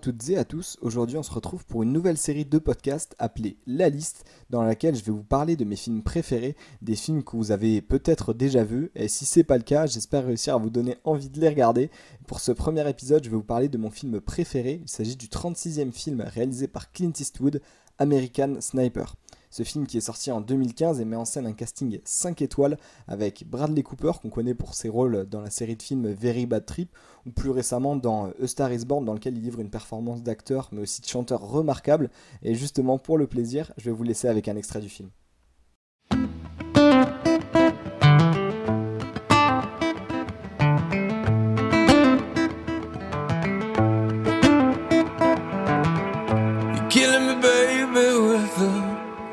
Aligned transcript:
toutes 0.00 0.30
et 0.30 0.38
à 0.38 0.44
tous, 0.44 0.78
aujourd'hui 0.80 1.18
on 1.18 1.22
se 1.22 1.30
retrouve 1.30 1.64
pour 1.66 1.82
une 1.82 1.92
nouvelle 1.92 2.16
série 2.16 2.46
de 2.46 2.58
podcasts 2.58 3.14
appelée 3.18 3.58
La 3.66 3.90
Liste, 3.90 4.24
dans 4.48 4.62
laquelle 4.62 4.96
je 4.96 5.04
vais 5.04 5.12
vous 5.12 5.22
parler 5.22 5.56
de 5.56 5.64
mes 5.64 5.76
films 5.76 6.02
préférés, 6.02 6.56
des 6.80 6.96
films 6.96 7.22
que 7.22 7.36
vous 7.36 7.52
avez 7.52 7.82
peut-être 7.82 8.32
déjà 8.32 8.64
vus, 8.64 8.90
et 8.94 9.08
si 9.08 9.26
c'est 9.26 9.44
pas 9.44 9.58
le 9.58 9.62
cas, 9.62 9.86
j'espère 9.86 10.24
réussir 10.24 10.54
à 10.54 10.58
vous 10.58 10.70
donner 10.70 10.96
envie 11.04 11.28
de 11.28 11.38
les 11.38 11.48
regarder. 11.50 11.90
Pour 12.26 12.40
ce 12.40 12.50
premier 12.50 12.88
épisode, 12.88 13.22
je 13.22 13.30
vais 13.30 13.36
vous 13.36 13.42
parler 13.42 13.68
de 13.68 13.78
mon 13.78 13.90
film 13.90 14.20
préféré, 14.20 14.80
il 14.82 14.88
s'agit 14.88 15.16
du 15.16 15.26
36e 15.26 15.92
film 15.92 16.22
réalisé 16.22 16.66
par 16.66 16.90
Clint 16.92 17.12
Eastwood, 17.20 17.60
American 17.98 18.56
Sniper. 18.60 19.16
Ce 19.52 19.64
film 19.64 19.84
qui 19.84 19.98
est 19.98 20.00
sorti 20.00 20.30
en 20.30 20.40
2015 20.40 21.00
et 21.00 21.04
met 21.04 21.16
en 21.16 21.24
scène 21.24 21.44
un 21.44 21.52
casting 21.52 21.98
5 22.04 22.40
étoiles 22.40 22.78
avec 23.08 23.44
Bradley 23.48 23.82
Cooper 23.82 24.12
qu'on 24.22 24.30
connaît 24.30 24.54
pour 24.54 24.74
ses 24.74 24.88
rôles 24.88 25.26
dans 25.28 25.40
la 25.40 25.50
série 25.50 25.74
de 25.74 25.82
films 25.82 26.12
Very 26.12 26.46
Bad 26.46 26.64
Trip 26.64 26.88
ou 27.26 27.32
plus 27.32 27.50
récemment 27.50 27.96
dans 27.96 28.26
A 28.40 28.46
Star 28.46 28.72
is 28.72 28.84
Born 28.84 29.04
dans 29.04 29.14
lequel 29.14 29.36
il 29.36 29.42
livre 29.42 29.58
une 29.58 29.70
performance 29.70 30.22
d'acteur 30.22 30.68
mais 30.70 30.82
aussi 30.82 31.00
de 31.00 31.06
chanteur 31.06 31.40
remarquable 31.40 32.10
et 32.44 32.54
justement 32.54 32.98
pour 32.98 33.18
le 33.18 33.26
plaisir 33.26 33.72
je 33.76 33.86
vais 33.86 33.90
vous 33.90 34.04
laisser 34.04 34.28
avec 34.28 34.46
un 34.46 34.54
extrait 34.54 34.80
du 34.80 34.88
film. 34.88 35.10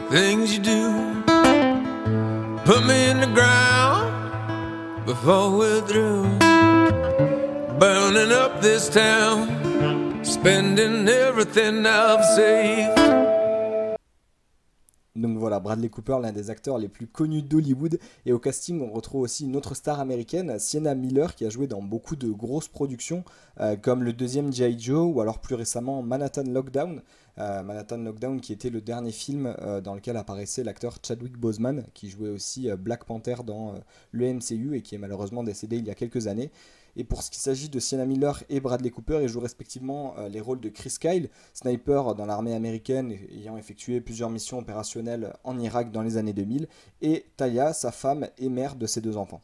things 0.10 0.54
you 0.54 0.60
do 0.60 1.24
put 2.64 2.86
me 2.86 3.10
in 3.10 3.20
the 3.20 3.32
ground 3.34 5.06
before 5.06 5.58
we're 5.58 5.82
through. 5.82 6.24
Burning 7.78 8.32
up 8.32 8.62
this 8.62 8.90
town, 8.90 10.24
spending 10.24 11.08
everything 11.08 11.86
I've 11.86 12.24
saved. 12.36 13.07
Donc 15.18 15.38
voilà, 15.38 15.60
Bradley 15.60 15.90
Cooper, 15.90 16.18
l'un 16.22 16.32
des 16.32 16.50
acteurs 16.50 16.78
les 16.78 16.88
plus 16.88 17.08
connus 17.08 17.42
d'Hollywood. 17.42 18.00
Et 18.26 18.34
au 18.34 18.40
casting, 18.40 18.82
on 18.82 18.92
retrouve 18.92 19.22
aussi 19.22 19.46
une 19.46 19.56
autre 19.56 19.76
star 19.76 20.00
américaine, 20.00 20.60
Sienna 20.60 20.94
Miller, 20.94 21.34
qui 21.36 21.46
a 21.46 21.50
joué 21.50 21.68
dans 21.68 21.82
beaucoup 21.82 22.16
de 22.16 22.30
grosses 22.30 22.68
productions, 22.68 23.24
euh, 23.60 23.76
comme 23.76 24.04
le 24.04 24.14
deuxième 24.14 24.54
G.I. 24.54 24.80
Joe 24.80 25.12
ou 25.14 25.20
alors 25.20 25.40
plus 25.40 25.56
récemment 25.56 26.04
Manhattan 26.04 26.44
Lockdown. 26.44 27.02
Euh, 27.40 27.64
Manhattan 27.64 27.98
Lockdown, 27.98 28.42
qui 28.42 28.54
était 28.54 28.70
le 28.70 28.82
dernier 28.82 29.12
film 29.12 29.54
euh, 29.62 29.82
dans 29.82 29.94
lequel 29.96 30.18
apparaissait 30.18 30.64
l'acteur 30.64 30.98
Chadwick 31.06 31.38
Boseman, 31.38 31.84
qui 31.94 32.10
jouait 32.10 32.30
aussi 32.30 32.70
Black 32.78 33.06
Panther 33.06 33.38
dans 33.46 33.76
le 34.12 34.34
MCU 34.34 34.76
et 34.76 34.82
qui 34.82 34.96
est 34.96 35.00
malheureusement 35.00 35.44
décédé 35.44 35.78
il 35.78 35.86
y 35.86 35.92
a 35.92 35.96
quelques 35.96 36.28
années. 36.28 36.52
Et 37.00 37.04
pour 37.04 37.22
ce 37.22 37.30
qui 37.30 37.40
s'agit 37.40 37.70
de 37.70 37.80
Sienna 37.80 38.06
Miller 38.06 38.44
et 38.50 38.60
Bradley 38.60 38.90
Cooper, 38.90 39.20
ils 39.22 39.30
jouent 39.30 39.40
respectivement 39.40 40.16
euh, 40.18 40.30
les 40.30 40.42
rôles 40.42 40.60
de 40.60 40.70
Chris 40.70 40.96
Kyle, 41.00 41.30
sniper 41.54 42.16
dans 42.16 42.26
l'armée 42.26 42.56
américaine 42.56 43.16
ayant 43.32 43.56
effectué 43.56 44.02
plusieurs 44.02 44.32
missions 44.32 44.58
opérationnelles 44.58 45.34
en 45.44 45.60
Irak 45.60 45.92
dans 45.92 46.02
les 46.02 46.18
années 46.18 46.34
2000, 46.34 46.68
et 47.04 47.26
Taya, 47.38 47.74
sa 47.74 47.92
femme 47.92 48.28
et 48.40 48.50
mère 48.50 48.76
de 48.76 48.88
ses 48.88 49.00
deux 49.00 49.16
enfants. 49.16 49.42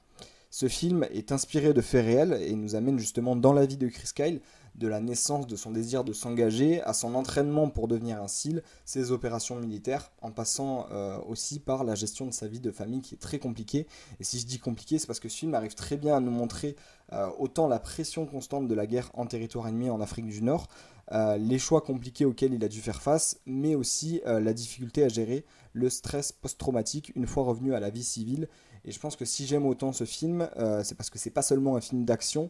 Ce 0.50 0.68
film 0.68 1.06
est 1.12 1.32
inspiré 1.32 1.74
de 1.74 1.82
faits 1.82 2.06
réels 2.06 2.40
et 2.42 2.56
nous 2.56 2.76
amène 2.76 2.98
justement 2.98 3.36
dans 3.36 3.54
la 3.54 3.68
vie 3.68 3.78
de 3.78 3.88
Chris 3.88 4.10
Kyle, 4.16 4.40
de 4.76 4.88
la 4.88 5.00
naissance 5.00 5.48
de 5.48 5.56
son 5.56 5.72
désir 5.72 6.04
de 6.04 6.14
s'engager 6.14 6.82
à 6.82 6.94
son 6.94 7.16
entraînement 7.16 7.70
pour 7.70 7.88
devenir 7.88 8.22
un 8.22 8.28
SEAL, 8.28 8.64
ses 8.86 9.12
opérations 9.12 9.56
militaires, 9.56 10.12
en 10.22 10.32
passant 10.32 10.88
euh, 10.92 11.18
aussi 11.28 11.60
par 11.60 11.84
la 11.84 11.96
gestion 11.96 12.26
de 12.26 12.32
sa 12.32 12.48
vie 12.48 12.60
de 12.60 12.72
famille 12.72 13.02
qui 13.02 13.16
est 13.16 13.20
très 13.20 13.40
compliquée. 13.40 13.88
Et 14.20 14.24
si 14.24 14.40
je 14.40 14.46
dis 14.46 14.60
compliqué, 14.60 14.98
c'est 14.98 15.08
parce 15.08 15.20
que 15.20 15.30
ce 15.30 15.38
film 15.38 15.54
arrive 15.54 15.76
très 15.76 15.98
bien 15.98 16.18
à 16.18 16.20
nous 16.20 16.32
montrer 16.32 16.76
euh, 17.12 17.30
autant 17.38 17.68
la 17.68 17.80
pression 17.80 18.26
constante 18.26 18.68
de 18.68 18.74
la 18.74 18.88
guerre 18.88 19.12
en 19.14 19.26
territoire 19.26 19.68
ennemi 19.68 19.90
en 19.90 20.02
Afrique 20.02 20.28
du 20.28 20.42
Nord, 20.42 20.68
euh, 21.12 21.38
les 21.38 21.60
choix 21.60 21.82
compliqués 21.82 22.26
auxquels 22.26 22.54
il 22.54 22.64
a 22.64 22.68
dû 22.70 22.82
faire 22.82 23.02
face, 23.02 23.40
mais 23.46 23.76
aussi 23.76 24.22
la 24.26 24.54
difficulté 24.54 25.04
à 25.04 25.10
gérer 25.10 25.46
le 25.74 25.90
stress 25.90 26.32
post-traumatique 26.32 27.12
une 27.16 27.28
fois 27.28 27.44
revenu 27.44 27.74
à 27.74 27.80
la 27.80 27.90
vie 27.90 28.04
civile. 28.04 28.48
Et 28.86 28.92
je 28.92 29.00
pense 29.00 29.16
que 29.16 29.26
si 29.26 29.46
j'aime 29.46 29.66
autant 29.66 29.94
ce 29.94 30.04
film, 30.04 30.50
c'est 30.84 30.96
parce 30.96 31.10
que 31.10 31.18
c'est 31.18 31.30
pas 31.30 31.42
seulement 31.42 31.78
un 31.78 31.82
film 31.82 32.04
d'action, 32.04 32.50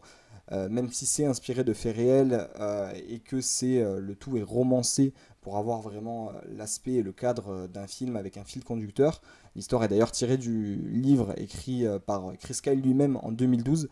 euh, 0.51 0.67
même 0.67 0.91
si 0.91 1.05
c'est 1.05 1.25
inspiré 1.25 1.63
de 1.63 1.73
faits 1.73 1.95
réels 1.95 2.49
euh, 2.59 2.91
et 3.07 3.19
que 3.19 3.39
c'est 3.39 3.81
euh, 3.81 4.01
le 4.01 4.13
tout 4.13 4.35
est 4.35 4.43
romancé 4.43 5.13
pour 5.39 5.57
avoir 5.57 5.81
vraiment 5.81 6.31
l'aspect 6.57 6.95
et 6.95 7.01
le 7.01 7.13
cadre 7.13 7.67
d'un 7.67 7.87
film 7.87 8.15
avec 8.17 8.37
un 8.37 8.43
fil 8.43 8.63
conducteur. 8.63 9.21
L'histoire 9.55 9.83
est 9.83 9.87
d'ailleurs 9.87 10.11
tirée 10.11 10.37
du 10.37 10.75
livre 10.89 11.33
écrit 11.37 11.85
par 12.05 12.31
Chris 12.39 12.59
Kyle 12.63 12.79
lui-même 12.79 13.17
en 13.17 13.33
2012, 13.33 13.89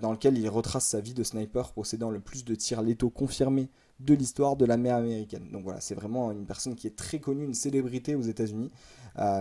dans 0.00 0.10
lequel 0.10 0.38
il 0.38 0.48
retrace 0.48 0.86
sa 0.86 1.00
vie 1.00 1.12
de 1.12 1.22
sniper 1.22 1.72
possédant 1.72 2.08
le 2.08 2.18
plus 2.18 2.46
de 2.46 2.54
tirs 2.54 2.80
létaux 2.80 3.10
confirmés 3.10 3.68
de 4.00 4.14
l'histoire 4.14 4.56
de 4.56 4.64
la 4.64 4.76
mer 4.76 4.96
américaine. 4.96 5.48
Donc 5.50 5.64
voilà, 5.64 5.80
c'est 5.80 5.94
vraiment 5.94 6.30
une 6.30 6.46
personne 6.46 6.74
qui 6.74 6.86
est 6.86 6.96
très 6.96 7.18
connue, 7.18 7.44
une 7.44 7.54
célébrité 7.54 8.14
aux 8.14 8.22
États-Unis. 8.22 8.70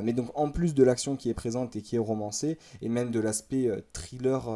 mais 0.03 0.13
donc 0.13 0.31
en 0.35 0.49
plus 0.49 0.73
de 0.73 0.83
l'action 0.83 1.15
qui 1.15 1.29
est 1.29 1.33
présente 1.33 1.75
et 1.75 1.81
qui 1.81 1.97
est 1.97 1.99
romancée, 1.99 2.57
et 2.81 2.89
même 2.89 3.11
de 3.11 3.19
l'aspect 3.19 3.69
thriller 3.91 4.47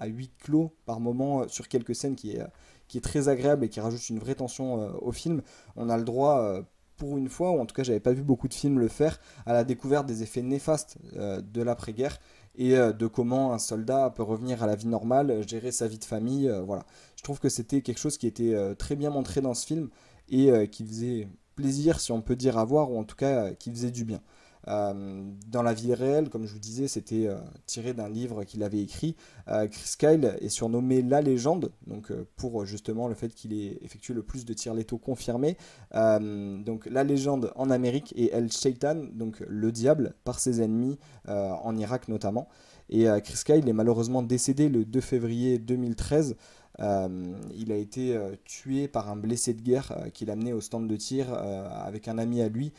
à 0.00 0.06
huit 0.06 0.32
clos 0.42 0.74
par 0.86 0.98
moment 0.98 1.42
euh, 1.42 1.48
sur 1.48 1.68
quelques 1.68 1.94
scènes 1.94 2.16
qui 2.16 2.32
est, 2.32 3.00
très 3.02 3.28
agréable 3.28 3.64
et 3.64 3.68
qui 3.68 3.78
rajoute 3.78 4.08
une 4.08 4.18
vraie 4.18 4.34
tension 4.34 4.80
euh, 4.80 4.90
au 5.00 5.12
film. 5.12 5.42
On 5.76 5.88
a 5.88 5.96
le 5.96 6.02
droit 6.02 6.40
euh, 6.40 6.62
pour 6.96 7.18
une 7.18 7.28
fois, 7.28 7.52
ou 7.52 7.60
en 7.60 7.66
tout 7.66 7.74
cas 7.74 7.84
j'avais 7.84 8.00
pas 8.00 8.12
vu 8.12 8.22
beaucoup 8.22 8.48
de 8.48 8.54
films 8.54 8.80
le 8.80 8.88
faire, 8.88 9.20
à 9.46 9.52
la 9.52 9.62
découverte 9.62 10.06
des 10.06 10.22
effets 10.22 10.42
néfastes 10.42 10.98
de 11.14 11.62
l'après-guerre 11.62 12.18
et 12.60 12.74
de 12.74 13.06
comment 13.06 13.54
un 13.54 13.58
soldat 13.58 14.10
peut 14.10 14.22
revenir 14.22 14.62
à 14.62 14.66
la 14.66 14.76
vie 14.76 14.86
normale, 14.86 15.48
gérer 15.48 15.72
sa 15.72 15.88
vie 15.88 15.98
de 15.98 16.04
famille. 16.04 16.52
voilà. 16.66 16.84
Je 17.16 17.22
trouve 17.22 17.40
que 17.40 17.48
c'était 17.48 17.80
quelque 17.80 17.98
chose 17.98 18.18
qui 18.18 18.26
était 18.26 18.54
très 18.76 18.96
bien 18.96 19.08
montré 19.08 19.40
dans 19.40 19.54
ce 19.54 19.66
film 19.66 19.88
et 20.28 20.68
qui 20.68 20.84
faisait 20.84 21.28
plaisir, 21.56 22.00
si 22.00 22.12
on 22.12 22.20
peut 22.20 22.36
dire, 22.36 22.58
à 22.58 22.64
voir, 22.66 22.92
ou 22.92 22.98
en 22.98 23.04
tout 23.04 23.16
cas 23.16 23.52
qui 23.52 23.70
faisait 23.70 23.90
du 23.90 24.04
bien. 24.04 24.20
Euh, 24.68 25.24
dans 25.48 25.62
la 25.62 25.72
vie 25.72 25.94
réelle, 25.94 26.28
comme 26.28 26.46
je 26.46 26.52
vous 26.52 26.58
disais, 26.58 26.88
c'était 26.88 27.26
euh, 27.26 27.38
tiré 27.66 27.94
d'un 27.94 28.08
livre 28.08 28.44
qu'il 28.44 28.62
avait 28.62 28.80
écrit. 28.80 29.16
Euh, 29.48 29.66
Chris 29.66 29.94
Kyle 29.98 30.36
est 30.40 30.48
surnommé 30.48 31.02
la 31.02 31.20
légende, 31.22 31.72
donc 31.86 32.12
pour 32.36 32.64
justement 32.64 33.08
le 33.08 33.14
fait 33.14 33.34
qu'il 33.34 33.52
ait 33.52 33.78
effectué 33.82 34.14
le 34.14 34.22
plus 34.22 34.44
de 34.44 34.52
tirs 34.52 34.74
létaux 34.74 34.98
confirmés. 34.98 35.56
donc 35.92 36.86
la 36.86 37.04
légende 37.04 37.52
en 37.56 37.70
Amérique 37.70 38.12
et 38.16 38.30
El 38.32 38.52
Shaitan, 38.52 39.06
donc 39.12 39.40
le 39.48 39.72
diable, 39.72 40.14
par 40.24 40.38
ses 40.38 40.62
ennemis 40.62 40.98
en 41.26 41.76
Irak 41.76 42.08
notamment. 42.08 42.48
Et 42.88 43.06
Chris 43.22 43.40
Kyle 43.44 43.68
est 43.68 43.72
malheureusement 43.72 44.22
décédé 44.22 44.68
le 44.68 44.84
2 44.84 45.00
février 45.00 45.58
2013 45.58 46.32
euh, 46.32 46.34
il 46.80 47.72
a 47.72 47.76
été 47.76 48.16
euh, 48.16 48.34
tué 48.44 48.88
par 48.88 49.10
un 49.10 49.16
blessé 49.16 49.52
de 49.52 49.60
guerre 49.60 49.92
euh, 49.92 50.08
qu'il 50.08 50.30
amenait 50.30 50.52
au 50.52 50.60
stand 50.60 50.88
de 50.88 50.96
tir 50.96 51.32
avec 51.32 52.08
un 52.08 52.18
ami 52.18 52.40
à 52.40 52.48
lui. 52.48 52.72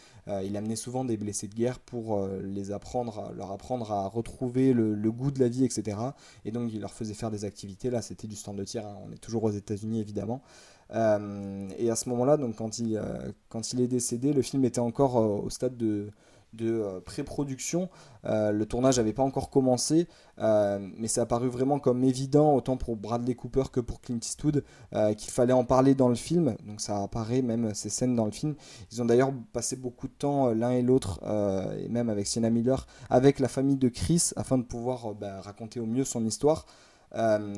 il 0.44 0.56
amenait 0.56 0.75
souvent 0.75 1.06
des 1.06 1.17
blessés 1.17 1.47
de 1.47 1.56
guerre 1.56 1.79
pour 1.79 2.25
les 2.44 2.72
apprendre, 2.72 3.31
leur 3.35 3.51
apprendre 3.51 3.91
à 3.91 4.07
retrouver 4.07 4.73
le, 4.73 5.11
goût 5.11 5.31
de 5.31 5.40
la 5.40 5.50
vie, 5.50 5.66
etc. 5.66 5.97
Et 6.45 6.51
donc 6.51 6.72
il 6.73 6.79
leur 6.81 6.94
faisait 6.94 7.13
faire 7.13 7.31
des 7.31 7.45
activités. 7.45 7.90
Là, 7.90 8.01
c'était 8.01 8.28
du 8.28 8.35
stand 8.35 8.57
de 8.57 8.63
tir. 8.63 8.85
Hein. 8.85 8.97
On 9.06 9.11
est 9.11 9.17
toujours 9.17 9.44
aux 9.44 9.51
États-Unis, 9.51 10.00
évidemment. 10.00 10.41
et 10.91 11.90
à 11.90 11.95
ce 11.95 12.09
moment-là, 12.09 12.38
donc 12.38 12.56
quand 12.56 12.79
il, 12.79 13.01
quand 13.50 13.73
il 13.73 13.81
est 13.81 13.88
décédé, 13.88 14.34
le 14.34 14.41
film 14.41 14.63
était 14.66 14.79
encore 14.79 15.16
au 15.16 15.50
stade 15.50 15.78
de, 15.78 16.11
de 16.53 16.81
euh, 16.81 17.00
pré-production. 17.00 17.89
Euh, 18.25 18.51
le 18.51 18.66
tournage 18.66 18.97
n'avait 18.97 19.13
pas 19.13 19.23
encore 19.23 19.50
commencé, 19.50 20.07
euh, 20.39 20.79
mais 20.97 21.07
ça 21.07 21.22
a 21.22 21.25
paru 21.25 21.47
vraiment 21.47 21.79
comme 21.79 22.03
évident, 22.03 22.53
autant 22.53 22.78
pour 22.78 22.95
Bradley 22.95 23.35
Cooper 23.35 23.63
que 23.72 23.79
pour 23.79 24.01
Clint 24.01 24.19
Eastwood, 24.22 24.63
qu'il 25.17 25.31
fallait 25.31 25.53
en 25.53 25.63
parler 25.63 25.95
dans 25.95 26.09
le 26.09 26.16
film. 26.16 26.56
Donc 26.66 26.81
ça 26.81 27.01
apparaît 27.01 27.41
même 27.41 27.73
ces 27.73 27.90
scènes 27.90 28.16
dans 28.16 28.25
le 28.25 28.31
film. 28.31 28.56
Ils 28.91 29.01
ont 29.01 29.06
d'ailleurs 29.06 29.31
passé 29.53 29.75
beaucoup 29.75 30.08
de 30.08 30.14
temps 30.14 30.49
l'un 30.49 30.72
et 30.72 30.81
l'autre, 30.81 31.22
et 31.79 31.87
même 31.90 32.09
avec 32.09 32.28
Sienna 32.28 32.49
Miller, 32.49 32.85
avec 33.09 33.40
la 33.40 33.47
famille 33.47 33.78
de 33.78 33.90
Chris, 33.90 34.31
afin 34.35 34.58
de 34.58 34.64
pouvoir 34.64 35.16
bah, 35.16 35.41
raconter 35.41 35.79
au 35.79 35.85
mieux 35.85 36.03
son 36.03 36.25
histoire. 36.25 36.66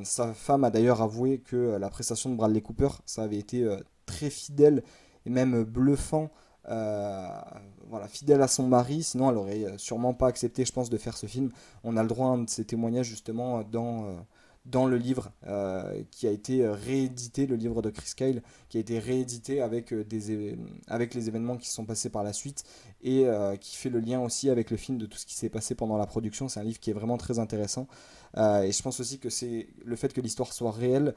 sa 0.04 0.34
femme 0.34 0.64
a 0.64 0.70
d'ailleurs 0.70 1.02
avoué 1.02 1.40
que 1.40 1.78
la 1.78 1.90
prestation 1.90 2.30
de 2.30 2.36
Bradley 2.36 2.62
Cooper, 2.62 2.90
ça 3.06 3.24
avait 3.24 3.40
été 3.40 3.68
très 4.06 4.30
fidèle 4.30 4.84
et 5.26 5.30
même 5.30 5.64
bluffant 5.64 6.30
euh, 6.70 7.28
voilà, 7.90 8.08
fidèle 8.08 8.42
à 8.42 8.48
son 8.48 8.68
mari, 8.68 9.04
sinon 9.04 9.30
elle 9.30 9.38
aurait 9.38 9.66
euh, 9.66 9.78
sûrement 9.78 10.14
pas 10.14 10.28
accepté, 10.28 10.66
je 10.66 10.72
pense, 10.72 10.90
de 10.90 10.98
faire 10.98 11.18
ce 11.18 11.26
film. 11.26 11.52
On 11.84 11.98
a 11.98 12.02
le 12.02 12.10
droit 12.10 12.38
de 12.38 12.50
ces 12.50 12.66
témoignages 12.66 13.08
justement 13.08 13.64
dans, 13.64 14.06
euh, 14.06 14.14
dans 14.66 14.86
le 14.86 14.96
livre 14.96 15.32
qui 16.10 16.26
a 16.26 16.32
été 16.32 16.66
réédité, 16.66 17.48
le 17.48 17.58
livre 17.58 17.82
de 17.82 17.90
Chris 17.90 18.14
Kyle, 18.16 18.42
qui 18.70 18.78
a 18.78 18.80
été 18.80 18.98
réédité 18.98 19.62
avec, 19.62 19.94
des, 19.94 20.58
avec 20.88 21.14
les 21.14 21.28
événements 21.28 21.58
qui 21.58 21.68
se 21.68 21.74
sont 21.74 21.86
passés 21.86 22.10
par 22.10 22.24
la 22.24 22.32
suite 22.32 22.64
et 23.04 23.26
qui 23.60 23.76
fait 23.76 23.90
le 23.90 24.00
lien 24.00 24.22
aussi 24.22 24.50
avec 24.50 24.72
le 24.72 24.78
film 24.78 24.98
de 24.98 25.06
tout 25.06 25.18
ce 25.18 25.26
qui 25.26 25.36
s'est 25.36 25.50
passé 25.50 25.76
pendant 25.76 25.98
la 25.98 26.06
production. 26.06 26.48
C'est 26.48 26.62
un 26.62 26.64
livre 26.64 26.80
qui 26.80 26.92
est 26.92 26.94
vraiment 26.94 27.18
très 27.18 27.40
intéressant. 27.40 27.88
et 28.38 28.72
je 28.72 28.82
pense 28.82 29.02
aussi 29.02 29.20
que 29.20 29.30
c'est 29.30 29.68
le 29.84 29.98
fait 29.98 30.14
que 30.14 30.22
l'histoire 30.22 30.54
soit 30.54 30.72
réelle 30.72 31.14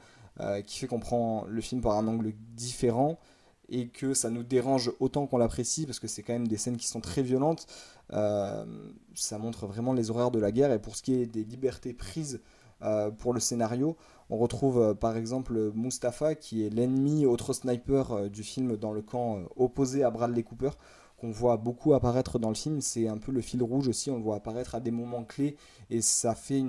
qui 0.65 0.79
fait 0.79 0.87
qu'on 0.87 0.99
prend 0.99 1.45
le 1.47 1.61
film 1.61 1.79
par 1.79 1.93
un 1.93 2.05
angle 2.05 2.33
différent 2.57 3.17
et 3.69 3.87
que 3.87 4.13
ça 4.13 4.29
nous 4.29 4.43
dérange 4.43 4.91
autant 4.99 5.27
qu'on 5.27 5.37
l'apprécie 5.37 5.85
parce 5.85 5.99
que 5.99 6.07
c'est 6.07 6.23
quand 6.23 6.33
même 6.33 6.47
des 6.47 6.57
scènes 6.57 6.77
qui 6.77 6.87
sont 6.87 7.01
très 7.01 7.21
violentes. 7.21 7.65
Euh, 8.13 8.65
ça 9.13 9.37
montre 9.37 9.67
vraiment 9.67 9.93
les 9.93 10.09
horreurs 10.09 10.31
de 10.31 10.39
la 10.39 10.51
guerre 10.51 10.71
et 10.71 10.79
pour 10.79 10.95
ce 10.95 11.03
qui 11.03 11.15
est 11.15 11.25
des 11.25 11.43
libertés 11.43 11.93
prises 11.93 12.41
pour 13.17 13.33
le 13.33 13.39
scénario. 13.39 13.97
On 14.29 14.37
retrouve 14.37 14.93
par 14.93 15.17
exemple 15.17 15.71
Mustapha 15.73 16.35
qui 16.35 16.63
est 16.63 16.69
l'ennemi, 16.69 17.25
autre 17.25 17.51
sniper 17.53 18.29
du 18.29 18.43
film 18.43 18.77
dans 18.77 18.93
le 18.93 19.01
camp 19.01 19.39
opposé 19.55 20.03
à 20.03 20.11
Bradley 20.11 20.43
Cooper 20.43 20.69
qu'on 21.17 21.31
voit 21.31 21.57
beaucoup 21.57 21.93
apparaître 21.93 22.39
dans 22.39 22.49
le 22.49 22.55
film. 22.55 22.81
C'est 22.81 23.07
un 23.07 23.17
peu 23.17 23.31
le 23.31 23.41
fil 23.41 23.61
rouge 23.63 23.87
aussi, 23.87 24.11
on 24.11 24.17
le 24.17 24.23
voit 24.23 24.35
apparaître 24.35 24.75
à 24.75 24.79
des 24.79 24.91
moments 24.91 25.23
clés 25.23 25.55
et 25.89 26.01
ça 26.01 26.35
fait 26.35 26.63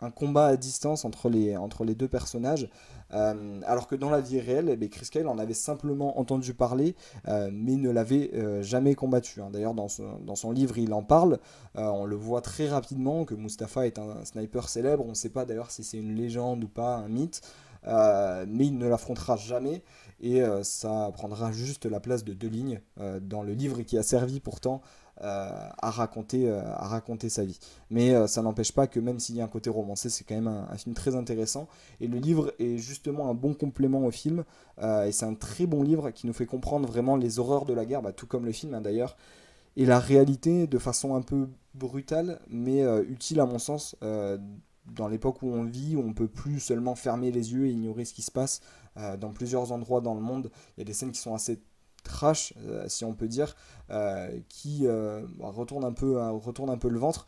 un 0.00 0.10
combat 0.10 0.46
à 0.46 0.56
distance 0.56 1.04
entre 1.04 1.28
les, 1.28 1.56
entre 1.56 1.84
les 1.84 1.94
deux 1.94 2.08
personnages. 2.08 2.68
Euh, 3.12 3.60
alors 3.66 3.86
que 3.86 3.94
dans 3.94 4.10
la 4.10 4.20
vie 4.20 4.40
réelle, 4.40 4.76
eh 4.80 4.88
Chris 4.88 5.08
Kyle 5.10 5.28
en 5.28 5.38
avait 5.38 5.54
simplement 5.54 6.18
entendu 6.18 6.54
parler, 6.54 6.96
euh, 7.28 7.50
mais 7.52 7.76
ne 7.76 7.90
l'avait 7.90 8.30
euh, 8.34 8.62
jamais 8.62 8.94
combattu. 8.94 9.40
Hein. 9.40 9.50
D'ailleurs, 9.52 9.74
dans 9.74 9.86
dans 10.24 10.34
son, 10.34 10.50
livre, 10.50 10.78
il 10.78 10.92
en 10.92 11.02
parle. 11.02 11.38
on 11.74 12.06
le 12.06 12.16
voit 12.16 12.40
très 12.40 12.68
rapidement 12.68 13.24
que 13.24 13.34
Mustapha 13.34 13.86
est 13.86 13.98
un 13.98 14.24
sniper 14.24 14.68
célèbre. 14.68 15.04
On 15.04 15.10
ne 15.10 15.14
sait 15.14 15.28
pas 15.28 15.44
d'ailleurs 15.44 15.70
si 15.70 15.84
c'est 15.84 15.98
une 15.98 16.14
légende 16.14 16.64
ou 16.64 16.68
pas, 16.68 16.96
un 16.96 17.08
mythe. 17.08 17.42
mais 17.84 18.66
il 18.66 18.78
ne 18.78 18.88
l'affrontera 18.88 19.36
jamais 19.36 19.82
et 20.24 20.42
ça 20.62 21.10
prendra 21.14 21.52
juste 21.52 21.86
la 21.86 22.00
place 22.00 22.24
de 22.24 22.32
deux 22.32 22.48
lignes 22.48 22.80
dans 23.20 23.42
le 23.42 23.52
livre 23.52 23.82
qui 23.82 23.98
a 23.98 24.02
servi 24.02 24.40
pourtant 24.40 24.80
euh, 25.20 25.68
à, 25.78 25.90
raconter, 25.92 26.48
euh, 26.48 27.28
sa 27.28 27.44
vie. 27.44 27.60
Mais 27.88 28.12
euh, 28.12 28.26
ça 28.26 28.42
n'empêche 28.42 28.72
pas 28.72 28.88
que 28.88 28.98
même 28.98 29.20
s'il 29.20 29.36
y 29.36 29.40
a 29.40 29.44
un 29.44 29.48
côté 29.48 29.70
romancé, 29.70 30.10
c'est 30.10 30.24
quand 30.24 30.34
même 30.34 30.48
un, 30.48 30.76
film 30.76 30.92
très 30.92 31.14
intéressant. 31.14 31.68
Et 32.00 32.08
le 32.08 32.18
livre 32.18 32.52
est 32.58 32.78
justement 32.78 33.30
un 33.30 33.34
bon 33.34 33.54
complément 33.54 34.04
au 34.04 34.10
film. 34.10 34.42
et 34.82 35.12
c'est 35.12 35.24
un 35.24 35.34
très 35.34 35.66
bon 35.66 35.84
livre 35.84 36.10
qui 36.10 36.26
nous 36.26 36.32
fait 36.32 36.46
comprendre 36.46 36.88
vraiment 36.88 37.16
les 37.16 37.38
horreurs 37.38 37.64
de 37.64 37.72
la 37.72 37.84
guerre, 37.84 38.02
bah, 38.02 38.12
tout 38.12 38.26
comme 38.26 38.44
le 38.44 38.50
film 38.50 38.74
hein, 38.74 38.80
d'ailleurs. 38.80 39.16
Et 39.76 39.86
la 39.86 40.00
réalité 40.00 40.66
de 40.66 40.78
façon 40.78 41.14
un 41.14 41.22
peu 41.22 41.48
brutale, 41.74 42.40
mais 42.48 42.82
utile 43.04 43.38
à 43.38 43.46
mon 43.46 43.60
sens 43.60 43.96
dans 44.00 45.08
l'époque 45.08 45.42
où 45.42 45.48
on 45.48 45.62
vit, 45.62 45.94
où 45.94 46.00
on 46.00 46.12
peut 46.12 46.28
plus 46.28 46.58
seulement 46.58 46.96
fermer 46.96 47.30
les 47.30 47.52
yeux 47.52 47.66
et 47.66 47.70
ignorer 47.70 48.04
ce 48.04 48.14
qui 48.14 48.22
se 48.22 48.32
passe 48.32 48.60
dans 48.96 49.30
plusieurs 49.30 49.72
endroits 49.72 50.00
dans 50.00 50.14
le 50.14 50.20
monde. 50.20 50.50
Il 50.76 50.80
y 50.80 50.82
a 50.82 50.84
des 50.84 50.92
scènes 50.92 51.10
qui 51.10 51.18
sont 51.18 51.34
assez 51.34 51.60
trash, 52.04 52.54
euh, 52.58 52.84
si 52.86 53.04
on 53.04 53.14
peut 53.14 53.26
dire, 53.26 53.56
euh, 53.90 54.38
qui 54.48 54.86
euh, 54.86 55.22
retournent, 55.40 55.84
un 55.84 55.92
peu, 55.92 56.20
retournent 56.30 56.70
un 56.70 56.78
peu 56.78 56.88
le 56.88 56.98
ventre, 57.00 57.26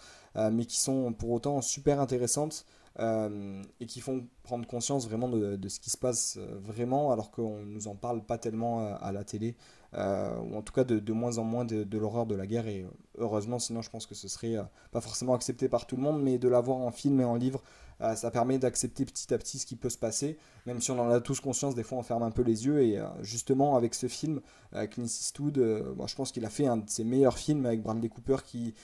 mais 0.53 0.67
qui 0.67 0.79
sont 0.79 1.15
pour 1.15 1.31
autant 1.31 1.63
super 1.63 1.99
intéressantes 1.99 2.67
et 2.99 3.87
qui 3.87 4.01
font 4.01 4.27
prendre 4.43 4.67
conscience 4.67 5.07
vraiment 5.07 5.29
de, 5.29 5.69
ce 5.69 5.81
qui 5.81 5.91
se 5.91 5.99
passe 5.99 6.39
vraiment, 6.39 7.13
alors 7.13 7.31
qu'on 7.31 7.59
ne 7.59 7.65
nous 7.65 7.89
en 7.89 7.95
parle 7.95 8.25
pas 8.25 8.39
tellement 8.39 8.87
à 8.97 9.13
la 9.13 9.23
télé, 9.23 9.55
ou 9.93 10.57
en 10.57 10.63
tout 10.63 10.73
cas 10.73 10.85
de, 10.85 11.13
moins 11.13 11.37
en 11.37 11.45
moins 11.45 11.67
de, 11.67 11.99
l'horreur 11.99 12.25
de 12.25 12.35
la 12.35 12.47
guerre, 12.47 12.67
et 12.69 12.87
heureusement, 13.19 13.59
sinon 13.59 13.83
je 13.83 13.91
pense 13.91 14.07
que 14.07 14.15
ce 14.15 14.29
serait 14.29 14.57
pas 14.93 15.03
forcément 15.03 15.35
accepté 15.35 15.69
par 15.69 15.87
tout 15.87 15.97
le 15.97 16.03
monde, 16.03 16.23
mais 16.23 16.39
de 16.39 16.49
l'avoir 16.49 16.79
en 16.79 16.91
film 16.91 17.21
et 17.21 17.25
en 17.25 17.35
livre, 17.35 17.63
euh, 18.03 18.15
ça 18.15 18.31
permet 18.31 18.59
d'accepter 18.59 19.05
petit 19.05 19.33
à 19.33 19.39
petit 19.39 19.59
ce 19.59 19.67
qui 19.67 19.77
peut 19.77 19.89
se 19.89 19.99
passer, 19.99 20.39
même 20.67 20.81
si 20.81 20.91
on 20.91 21.01
en 21.01 21.09
a 21.11 21.21
tous 21.21 21.41
conscience, 21.41 21.75
des 21.75 21.83
fois 21.83 21.99
on 21.99 22.03
ferme 22.03 22.23
un 22.23 22.31
peu 22.31 22.43
les 22.43 22.67
yeux. 22.67 22.83
Et 22.83 22.99
euh, 22.99 23.07
justement, 23.23 23.77
avec 23.77 23.95
ce 23.95 24.07
film, 24.07 24.41
euh, 24.75 24.87
Clint 24.87 25.05
Eastwood, 25.05 25.57
je 25.57 26.15
pense 26.15 26.33
qu'il 26.33 26.45
a 26.45 26.51
fait 26.51 26.67
un 26.67 26.79
de 26.79 26.89
ses 26.89 27.05
meilleurs 27.05 27.39
films 27.39 27.67
avec 27.67 27.83
Bradley 27.83 28.09
Cooper 28.09 28.37
qui. 28.45 28.75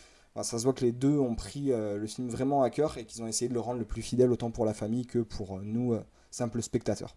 Ça 0.41 0.59
se 0.59 0.65
voit 0.65 0.73
que 0.73 0.85
les 0.85 0.93
deux 0.93 1.19
ont 1.19 1.35
pris 1.35 1.67
le 1.67 2.07
film 2.07 2.29
vraiment 2.29 2.63
à 2.63 2.71
cœur 2.71 2.97
et 2.99 3.05
qu'ils 3.05 3.23
ont 3.23 3.27
essayé 3.27 3.49
de 3.49 3.55
le 3.55 3.61
rendre 3.61 3.79
le 3.79 3.85
plus 3.85 4.03
fidèle 4.03 4.31
autant 4.31 4.51
pour 4.51 4.65
la 4.65 4.75
famille 4.75 5.07
que 5.07 5.19
pour 5.19 5.61
nous, 5.63 5.95
simples 6.31 6.63
spectateurs. 6.63 7.15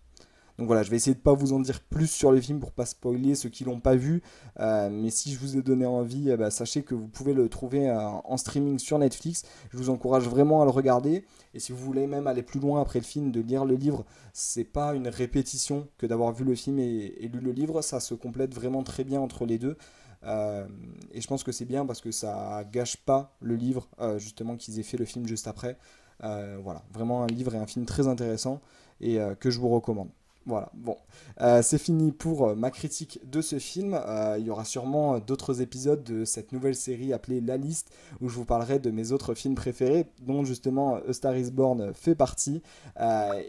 Donc 0.57 0.67
voilà, 0.67 0.83
je 0.83 0.89
vais 0.89 0.95
essayer 0.95 1.15
de 1.15 1.19
pas 1.19 1.33
vous 1.33 1.51
en 1.51 1.59
dire 1.59 1.81
plus 1.81 2.09
sur 2.09 2.31
le 2.31 2.39
film 2.39 2.59
pour 2.59 2.71
pas 2.71 2.85
spoiler 2.85 3.35
ceux 3.35 3.49
qui 3.49 3.65
l'ont 3.65 3.81
pas 3.81 3.95
vu. 3.95 4.21
Euh, 4.59 4.89
mais 4.89 5.09
si 5.09 5.33
je 5.33 5.39
vous 5.39 5.57
ai 5.57 5.61
donné 5.61 5.85
envie, 5.85 6.29
eh 6.29 6.37
ben, 6.37 6.49
sachez 6.49 6.83
que 6.83 6.95
vous 6.95 7.07
pouvez 7.07 7.33
le 7.33 7.49
trouver 7.49 7.89
euh, 7.89 7.99
en 7.99 8.37
streaming 8.37 8.79
sur 8.79 8.97
Netflix. 8.97 9.43
Je 9.69 9.77
vous 9.77 9.89
encourage 9.89 10.27
vraiment 10.29 10.61
à 10.61 10.65
le 10.65 10.71
regarder. 10.71 11.25
Et 11.53 11.59
si 11.59 11.73
vous 11.73 11.79
voulez 11.79 12.07
même 12.07 12.27
aller 12.27 12.41
plus 12.41 12.61
loin 12.61 12.81
après 12.81 12.99
le 12.99 13.05
film, 13.05 13.31
de 13.31 13.41
lire 13.41 13.65
le 13.65 13.75
livre, 13.75 14.05
c'est 14.31 14.63
pas 14.63 14.95
une 14.95 15.09
répétition 15.09 15.89
que 15.97 16.05
d'avoir 16.05 16.31
vu 16.31 16.45
le 16.45 16.55
film 16.55 16.79
et, 16.79 17.29
lu 17.33 17.41
le 17.41 17.51
livre. 17.51 17.81
Ça 17.81 17.99
se 17.99 18.13
complète 18.13 18.53
vraiment 18.53 18.83
très 18.83 19.03
bien 19.03 19.19
entre 19.19 19.45
les 19.45 19.57
deux. 19.57 19.77
Euh, 20.25 20.67
et 21.11 21.21
je 21.21 21.27
pense 21.27 21.43
que 21.43 21.51
c'est 21.51 21.65
bien 21.65 21.85
parce 21.85 22.01
que 22.01 22.11
ça 22.11 22.63
gâche 22.71 22.97
pas 22.97 23.35
le 23.41 23.55
livre, 23.55 23.87
justement, 24.17 24.55
qu'ils 24.55 24.79
aient 24.79 24.83
fait 24.83 24.97
le 24.97 25.05
film 25.05 25.27
juste 25.27 25.47
après. 25.47 25.77
voilà, 26.21 26.83
vraiment 26.93 27.23
un 27.23 27.27
livre 27.27 27.55
et 27.55 27.57
un 27.57 27.67
film 27.67 27.85
très 27.85 28.07
intéressant 28.07 28.61
et 29.01 29.19
que 29.39 29.49
je 29.49 29.59
vous 29.59 29.69
recommande. 29.69 30.09
Voilà, 30.47 30.69
bon, 30.75 30.95
euh, 31.41 31.63
c'est 31.63 31.79
fini 31.79 32.11
pour 32.11 32.49
euh, 32.49 32.55
ma 32.55 32.69
critique 32.69 33.19
de 33.27 33.41
ce 33.41 33.57
film. 33.57 33.95
Euh, 33.95 34.37
il 34.37 34.45
y 34.45 34.51
aura 34.51 34.63
sûrement 34.63 35.17
d'autres 35.17 35.61
épisodes 35.61 36.03
de 36.03 36.23
cette 36.23 36.51
nouvelle 36.51 36.75
série 36.75 37.13
appelée 37.13 37.41
La 37.41 37.57
Liste, 37.57 37.89
où 38.21 38.29
je 38.29 38.35
vous 38.35 38.45
parlerai 38.45 38.77
de 38.77 38.91
mes 38.91 39.11
autres 39.11 39.33
films 39.33 39.55
préférés, 39.55 40.05
dont 40.21 40.45
justement 40.45 40.97
A 40.97 41.13
Star 41.13 41.35
is 41.35 41.49
Born 41.49 41.93
fait 41.95 42.13
partie. 42.15 42.61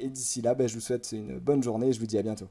et 0.01 0.09
d'ici 0.09 0.41
là, 0.41 0.55
ben, 0.55 0.67
je 0.69 0.75
vous 0.75 0.81
souhaite 0.81 1.13
une 1.13 1.39
bonne 1.39 1.63
journée 1.63 1.89
et 1.89 1.93
je 1.93 2.01
vous 2.01 2.07
dis 2.07 2.17
à 2.17 2.23
bientôt. 2.23 2.49